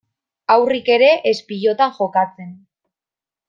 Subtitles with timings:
[0.53, 2.51] Haurrik ere ez pilotan jokatzen.